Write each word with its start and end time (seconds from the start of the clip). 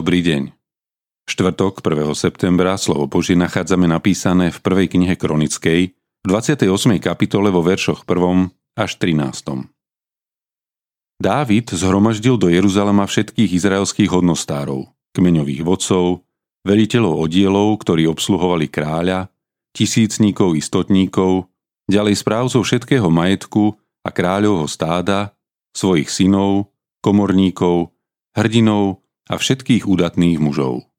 Dobrý 0.00 0.24
deň. 0.24 0.56
Štvrtok 1.28 1.84
1. 1.84 2.16
septembra 2.16 2.80
slovo 2.80 3.04
Božie 3.04 3.36
nachádzame 3.36 3.84
napísané 3.84 4.48
v 4.48 4.56
prvej 4.64 4.88
knihe 4.96 5.12
Kronickej 5.12 5.92
v 5.92 6.24
28. 6.24 6.72
kapitole 7.04 7.52
vo 7.52 7.60
veršoch 7.60 8.08
1. 8.08 8.80
až 8.80 8.90
13. 8.96 9.68
Dávid 11.20 11.66
zhromaždil 11.76 12.40
do 12.40 12.48
Jeruzalema 12.48 13.04
všetkých 13.04 13.52
izraelských 13.60 14.08
hodnostárov, 14.08 14.88
kmeňových 15.12 15.68
vodcov, 15.68 16.24
veliteľov 16.64 17.20
oddielov, 17.20 17.84
ktorí 17.84 18.08
obsluhovali 18.08 18.72
kráľa, 18.72 19.28
tisícníkov 19.76 20.56
i 20.56 20.64
stotníkov, 20.64 21.52
ďalej 21.92 22.24
správcov 22.24 22.64
všetkého 22.64 23.12
majetku 23.12 23.76
a 24.00 24.08
kráľovho 24.08 24.64
stáda, 24.64 25.36
svojich 25.76 26.08
synov, 26.08 26.72
komorníkov, 27.04 27.92
hrdinov 28.32 29.04
a 29.30 29.38
všetkých 29.38 29.86
údatných 29.86 30.42
mužov. 30.42 30.90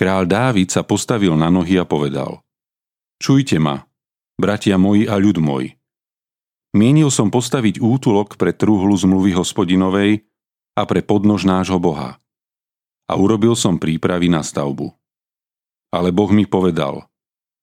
Král 0.00 0.24
Dávid 0.24 0.72
sa 0.72 0.80
postavil 0.80 1.36
na 1.36 1.52
nohy 1.52 1.76
a 1.76 1.84
povedal 1.84 2.40
Čujte 3.20 3.60
ma, 3.60 3.84
bratia 4.40 4.80
moji 4.80 5.04
a 5.04 5.20
ľud 5.20 5.38
môj. 5.38 5.76
Mienil 6.74 7.12
som 7.12 7.30
postaviť 7.30 7.78
útulok 7.78 8.34
pre 8.34 8.50
truhlu 8.50 8.90
zmluvy 8.98 9.36
hospodinovej 9.38 10.26
a 10.74 10.82
pre 10.82 11.06
podnož 11.06 11.46
nášho 11.46 11.78
Boha. 11.78 12.18
A 13.06 13.12
urobil 13.14 13.54
som 13.54 13.78
prípravy 13.78 14.26
na 14.26 14.42
stavbu. 14.42 14.90
Ale 15.94 16.10
Boh 16.10 16.32
mi 16.34 16.48
povedal 16.48 17.06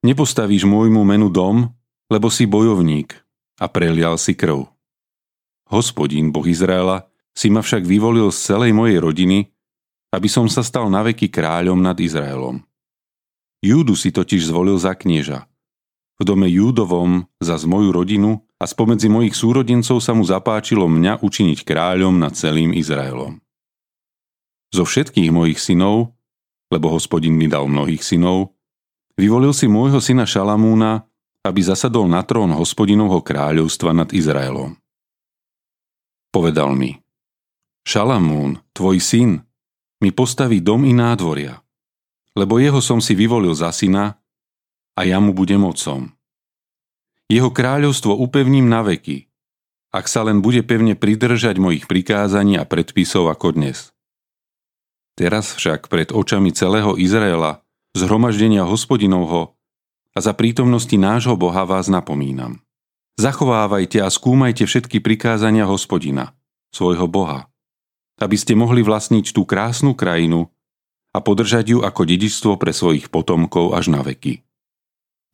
Nepostavíš 0.00 0.64
môjmu 0.64 1.04
menu 1.04 1.28
dom, 1.28 1.68
lebo 2.08 2.32
si 2.32 2.48
bojovník 2.48 3.12
a 3.60 3.68
prelial 3.68 4.16
si 4.16 4.32
krv. 4.32 4.64
Hospodín, 5.68 6.32
Boh 6.32 6.44
Izraela, 6.48 7.04
si 7.36 7.52
ma 7.52 7.60
však 7.60 7.84
vyvolil 7.84 8.32
z 8.32 8.38
celej 8.40 8.72
mojej 8.72 9.02
rodiny 9.02 9.53
aby 10.14 10.30
som 10.30 10.46
sa 10.46 10.62
stal 10.62 10.86
naveky 10.86 11.26
kráľom 11.26 11.82
nad 11.82 11.98
Izraelom. 11.98 12.62
Júdu 13.58 13.98
si 13.98 14.14
totiž 14.14 14.46
zvolil 14.46 14.78
za 14.78 14.94
knieža. 14.94 15.50
V 16.14 16.22
dome 16.22 16.46
Júdovom 16.46 17.26
za 17.42 17.58
z 17.58 17.66
moju 17.66 17.90
rodinu 17.90 18.46
a 18.62 18.70
spomedzi 18.70 19.10
mojich 19.10 19.34
súrodencov 19.34 19.98
sa 19.98 20.14
mu 20.14 20.22
zapáčilo 20.22 20.86
mňa 20.86 21.18
učiniť 21.18 21.66
kráľom 21.66 22.14
nad 22.22 22.38
celým 22.38 22.70
Izraelom. 22.70 23.42
Zo 24.70 24.86
všetkých 24.86 25.34
mojich 25.34 25.58
synov, 25.58 26.14
lebo 26.70 26.94
hospodin 26.94 27.34
mi 27.34 27.50
dal 27.50 27.66
mnohých 27.66 28.06
synov, 28.06 28.54
vyvolil 29.18 29.50
si 29.50 29.66
môjho 29.66 29.98
syna 29.98 30.22
Šalamúna, 30.22 31.10
aby 31.42 31.60
zasadol 31.60 32.06
na 32.06 32.22
trón 32.22 32.54
hospodinovho 32.54 33.20
kráľovstva 33.20 33.90
nad 33.90 34.08
Izraelom. 34.14 34.78
Povedal 36.30 36.74
mi, 36.78 36.98
Šalamún, 37.84 38.62
tvoj 38.72 38.98
syn, 39.02 39.44
mi 40.02 40.10
postaví 40.10 40.58
dom 40.64 40.82
i 40.82 40.96
nádvoria, 40.96 41.62
lebo 42.34 42.58
jeho 42.58 42.82
som 42.82 42.98
si 42.98 43.14
vyvolil 43.14 43.54
za 43.54 43.70
syna 43.70 44.18
a 44.94 45.00
ja 45.06 45.18
mu 45.22 45.30
budem 45.34 45.62
otcom. 45.62 46.10
Jeho 47.30 47.50
kráľovstvo 47.50 48.14
upevním 48.14 48.68
na 48.68 48.84
veky, 48.84 49.30
ak 49.94 50.10
sa 50.10 50.26
len 50.26 50.42
bude 50.42 50.66
pevne 50.66 50.98
pridržať 50.98 51.56
mojich 51.62 51.86
prikázaní 51.86 52.58
a 52.58 52.66
predpisov 52.66 53.30
ako 53.30 53.54
dnes. 53.54 53.94
Teraz 55.14 55.54
však 55.54 55.86
pred 55.86 56.10
očami 56.10 56.50
celého 56.50 56.98
Izraela, 56.98 57.62
zhromaždenia 57.94 58.66
hospodinovho 58.66 59.54
a 60.10 60.18
za 60.18 60.34
prítomnosti 60.34 60.98
nášho 60.98 61.38
Boha 61.38 61.62
vás 61.62 61.86
napomínam. 61.86 62.58
Zachovávajte 63.14 64.02
a 64.02 64.10
skúmajte 64.10 64.66
všetky 64.66 64.98
prikázania 64.98 65.70
hospodina, 65.70 66.34
svojho 66.74 67.06
Boha, 67.06 67.46
aby 68.20 68.36
ste 68.38 68.54
mohli 68.54 68.82
vlastniť 68.84 69.34
tú 69.34 69.42
krásnu 69.42 69.98
krajinu 69.98 70.50
a 71.14 71.18
podržať 71.22 71.74
ju 71.74 71.78
ako 71.82 72.02
dedičstvo 72.06 72.58
pre 72.58 72.74
svojich 72.74 73.10
potomkov 73.10 73.74
až 73.74 73.94
na 73.94 74.02
veky. 74.02 74.42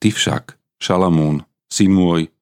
Ty 0.00 0.08
však, 0.12 0.44
Šalamún, 0.80 1.44
syn 1.68 1.92
môj, 1.92 2.32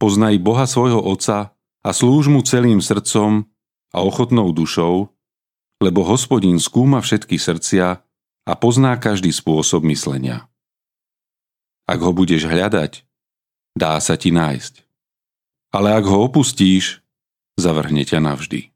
poznaj 0.00 0.40
Boha 0.40 0.64
svojho 0.64 1.00
Otca 1.00 1.52
a 1.84 1.90
slúž 1.92 2.32
mu 2.32 2.40
celým 2.44 2.80
srdcom 2.80 3.44
a 3.92 3.98
ochotnou 4.00 4.52
dušou, 4.52 5.12
lebo 5.80 6.00
hospodín 6.04 6.56
skúma 6.56 7.04
všetky 7.04 7.36
srdcia 7.36 8.00
a 8.44 8.52
pozná 8.56 8.96
každý 8.96 9.32
spôsob 9.32 9.84
myslenia. 9.88 10.48
Ak 11.84 12.00
ho 12.00 12.16
budeš 12.16 12.48
hľadať, 12.48 13.04
dá 13.76 14.00
sa 14.00 14.16
ti 14.16 14.32
nájsť. 14.32 14.84
Ale 15.76 15.92
ak 15.92 16.04
ho 16.08 16.24
opustíš, 16.24 17.04
zavrhne 17.60 18.04
ťa 18.08 18.24
navždy. 18.24 18.73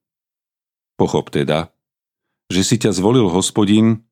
Pochop 0.99 1.31
teda, 1.31 1.71
že 2.51 2.67
si 2.67 2.75
ťa 2.75 2.91
zvolil 2.91 3.31
hospodin, 3.31 4.03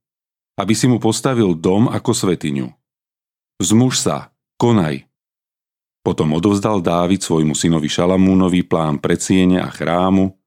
aby 0.54 0.72
si 0.72 0.86
mu 0.86 1.02
postavil 1.02 1.58
dom 1.58 1.90
ako 1.90 2.14
svetiňu. 2.14 2.70
Zmuž 3.58 3.98
sa, 3.98 4.30
konaj. 4.56 5.04
Potom 6.06 6.38
odovzdal 6.38 6.78
Dávid 6.86 7.26
svojmu 7.26 7.58
synovi 7.58 7.90
Šalamúnovi 7.90 8.62
plán 8.62 9.02
predsiene 9.02 9.58
a 9.58 9.66
chrámu, 9.66 10.38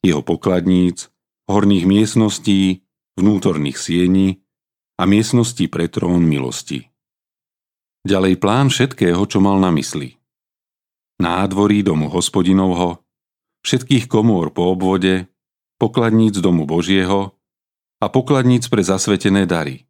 jeho 0.00 0.24
pokladníc, 0.24 1.12
horných 1.44 1.84
miestností, 1.84 2.80
vnútorných 3.20 3.76
siení 3.76 4.40
a 4.96 5.04
miestností 5.04 5.68
pre 5.68 5.92
trón 5.92 6.24
milosti. 6.24 6.88
Ďalej 8.04 8.40
plán 8.40 8.72
všetkého, 8.72 9.20
čo 9.28 9.44
mal 9.44 9.60
na 9.60 9.68
mysli. 9.76 10.16
Nádvorí 11.20 11.84
domu 11.84 12.08
hospodinovho, 12.08 13.04
všetkých 13.64 14.08
komôr 14.08 14.52
po 14.52 14.72
obvode, 14.72 15.28
pokladníc 15.78 16.38
domu 16.38 16.64
Božieho 16.64 17.34
a 18.00 18.06
pokladníc 18.10 18.68
pre 18.68 18.84
zasvetené 18.84 19.48
dary. 19.48 19.86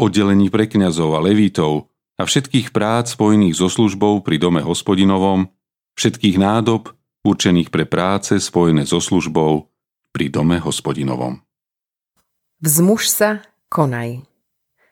Oddelení 0.00 0.48
pre 0.48 0.66
kňazov 0.66 1.16
a 1.16 1.20
levítov 1.20 1.92
a 2.16 2.24
všetkých 2.24 2.72
prác 2.72 3.12
spojených 3.12 3.60
so 3.60 3.68
službou 3.68 4.24
pri 4.24 4.36
dome 4.40 4.60
hospodinovom, 4.64 5.52
všetkých 5.96 6.36
nádob 6.40 6.92
určených 7.24 7.68
pre 7.68 7.84
práce 7.84 8.40
spojené 8.40 8.88
so 8.88 9.00
službou 9.00 9.68
pri 10.10 10.32
dome 10.32 10.56
hospodinovom. 10.60 11.44
Vzmuž 12.60 13.08
sa, 13.08 13.30
konaj. 13.72 14.24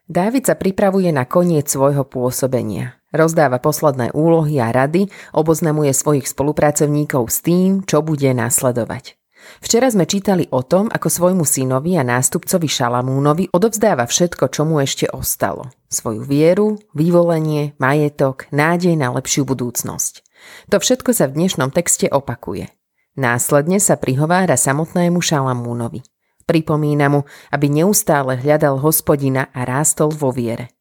Dávid 0.08 0.48
sa 0.48 0.56
pripravuje 0.56 1.12
na 1.12 1.28
koniec 1.28 1.68
svojho 1.68 2.08
pôsobenia. 2.08 2.96
Rozdáva 3.12 3.60
posledné 3.60 4.16
úlohy 4.16 4.56
a 4.60 4.72
rady, 4.72 5.12
oboznamuje 5.36 5.92
svojich 5.92 6.28
spolupracovníkov 6.28 7.28
s 7.28 7.44
tým, 7.44 7.84
čo 7.84 8.00
bude 8.00 8.32
nasledovať. 8.32 9.17
Včera 9.58 9.88
sme 9.90 10.06
čítali 10.06 10.46
o 10.52 10.62
tom, 10.62 10.86
ako 10.92 11.08
svojmu 11.10 11.44
synovi 11.44 11.98
a 11.98 12.06
nástupcovi 12.06 12.68
Šalamúnovi 12.68 13.50
odovzdáva 13.50 14.06
všetko, 14.06 14.48
čo 14.52 14.62
mu 14.68 14.78
ešte 14.78 15.10
ostalo. 15.10 15.72
Svoju 15.88 16.22
vieru, 16.22 16.78
vyvolenie, 16.92 17.74
majetok, 17.80 18.46
nádej 18.54 18.94
na 18.94 19.10
lepšiu 19.10 19.48
budúcnosť. 19.48 20.22
To 20.70 20.76
všetko 20.78 21.10
sa 21.10 21.26
v 21.26 21.36
dnešnom 21.42 21.74
texte 21.74 22.06
opakuje. 22.06 22.70
Následne 23.18 23.82
sa 23.82 23.98
prihovára 23.98 24.54
samotnému 24.54 25.18
Šalamúnovi. 25.18 26.06
Pripomína 26.46 27.12
mu, 27.12 27.26
aby 27.52 27.68
neustále 27.68 28.38
hľadal 28.40 28.80
hospodina 28.80 29.50
a 29.52 29.66
rástol 29.66 30.14
vo 30.14 30.32
viere. 30.32 30.72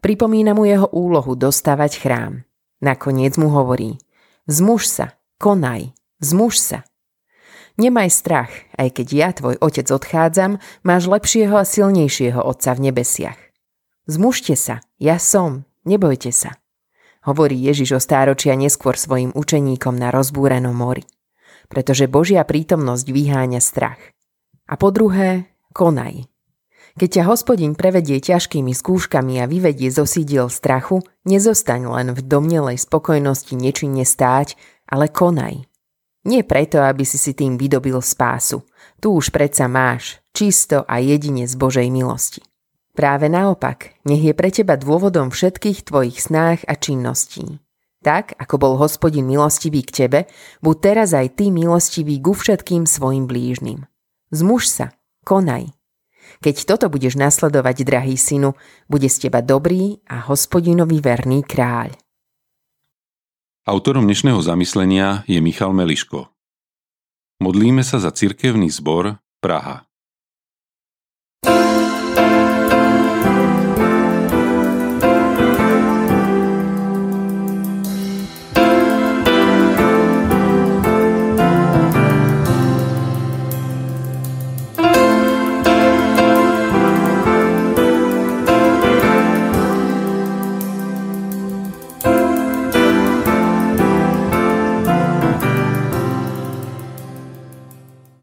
Pripomína 0.00 0.56
mu 0.56 0.64
jeho 0.64 0.88
úlohu 0.92 1.36
dostávať 1.36 2.00
chrám. 2.00 2.46
Nakoniec 2.80 3.36
mu 3.36 3.52
hovorí 3.52 4.00
Zmuž 4.48 4.88
sa, 4.88 5.06
konaj, 5.36 5.92
zmuž 6.24 6.56
sa, 6.56 6.78
Nemaj 7.80 8.12
strach, 8.12 8.52
aj 8.76 8.92
keď 8.92 9.08
ja, 9.08 9.28
tvoj 9.32 9.56
otec, 9.56 9.88
odchádzam, 9.88 10.60
máš 10.84 11.08
lepšieho 11.08 11.56
a 11.56 11.64
silnejšieho 11.64 12.36
otca 12.36 12.76
v 12.76 12.92
nebesiach. 12.92 13.40
Zmužte 14.04 14.52
sa, 14.52 14.84
ja 15.00 15.16
som, 15.16 15.64
nebojte 15.88 16.28
sa. 16.28 16.60
Hovorí 17.24 17.56
Ježiš 17.56 17.96
o 17.96 18.00
stáročia 18.00 18.52
neskôr 18.52 19.00
svojim 19.00 19.32
učeníkom 19.32 19.96
na 19.96 20.12
rozbúrenom 20.12 20.76
mori. 20.76 21.08
Pretože 21.72 22.04
Božia 22.04 22.44
prítomnosť 22.44 23.06
vyháňa 23.08 23.64
strach. 23.64 24.12
A 24.68 24.76
po 24.76 24.92
druhé, 24.92 25.48
konaj. 25.72 26.28
Keď 27.00 27.08
ťa 27.16 27.24
hospodin 27.32 27.72
prevedie 27.72 28.20
ťažkými 28.20 28.76
skúškami 28.76 29.40
a 29.40 29.48
vyvedie 29.48 29.88
zo 29.88 30.04
sídiel 30.04 30.52
strachu, 30.52 31.00
nezostaň 31.24 31.88
len 31.88 32.08
v 32.12 32.20
domnelej 32.28 32.76
spokojnosti 32.76 33.56
nečinne 33.56 34.04
stáť, 34.04 34.60
ale 34.84 35.08
konaj. 35.08 35.69
Nie 36.24 36.44
preto, 36.44 36.84
aby 36.84 37.08
si 37.08 37.16
si 37.16 37.32
tým 37.32 37.56
vydobil 37.56 37.96
spásu. 38.04 38.60
Tu 39.00 39.08
už 39.08 39.32
predsa 39.32 39.64
máš, 39.64 40.20
čisto 40.36 40.84
a 40.84 41.00
jedine 41.00 41.48
z 41.48 41.56
Božej 41.56 41.88
milosti. 41.88 42.44
Práve 42.92 43.32
naopak, 43.32 43.96
nech 44.04 44.20
je 44.20 44.34
pre 44.36 44.52
teba 44.52 44.76
dôvodom 44.76 45.32
všetkých 45.32 45.88
tvojich 45.88 46.20
snách 46.20 46.68
a 46.68 46.76
činností. 46.76 47.62
Tak, 48.04 48.36
ako 48.36 48.54
bol 48.56 48.74
hospodin 48.76 49.24
milostivý 49.24 49.84
k 49.84 50.04
tebe, 50.04 50.20
buď 50.60 50.76
teraz 50.80 51.16
aj 51.16 51.36
ty 51.36 51.48
milostivý 51.48 52.20
ku 52.20 52.36
všetkým 52.36 52.84
svojim 52.84 53.24
blížnym. 53.24 53.88
Zmuž 54.32 54.68
sa, 54.68 54.86
konaj. 55.24 55.72
Keď 56.40 56.56
toto 56.64 56.86
budeš 56.88 57.16
nasledovať, 57.20 57.84
drahý 57.84 58.16
synu, 58.16 58.56
bude 58.88 59.08
z 59.08 59.28
teba 59.28 59.40
dobrý 59.44 60.00
a 60.08 60.24
hospodinovi 60.28 61.00
verný 61.00 61.44
kráľ. 61.44 61.92
Autorom 63.70 64.02
dnešného 64.02 64.42
zamyslenia 64.42 65.22
je 65.30 65.38
Michal 65.38 65.70
Meliško. 65.70 66.26
Modlíme 67.38 67.86
sa 67.86 68.02
za 68.02 68.10
cirkevný 68.10 68.66
zbor 68.66 69.22
Praha. 69.38 69.86
thank 71.46 71.78
you 71.78 71.79